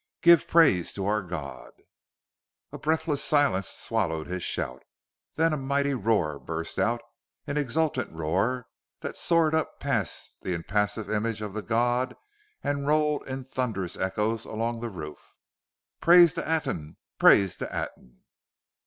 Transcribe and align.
Give 0.23 0.47
praise 0.47 0.93
to 0.93 1.05
our 1.05 1.21
God!" 1.21 1.73
A 2.71 2.79
breathless 2.79 3.23
silence 3.23 3.67
swallowed 3.67 4.25
his 4.25 4.41
shout. 4.41 4.81
Then 5.35 5.53
a 5.53 5.57
mighty 5.57 5.93
roar 5.93 6.39
burst 6.39 6.79
out, 6.79 7.01
an 7.45 7.55
exultant 7.55 8.11
roar 8.11 8.65
that 9.01 9.15
soared 9.15 9.53
up 9.53 9.79
past 9.79 10.37
the 10.41 10.55
impassive 10.55 11.07
image 11.07 11.39
of 11.43 11.53
the 11.53 11.61
god 11.61 12.15
and 12.63 12.87
rolled 12.87 13.27
in 13.27 13.43
thunderous 13.43 13.95
echoes 13.95 14.43
along 14.43 14.79
the 14.79 14.89
roof. 14.89 15.35
"Praise 15.99 16.33
to 16.33 16.51
Aten! 16.51 16.97
Praise 17.19 17.55
to 17.57 17.65
Aten!" 17.71 18.23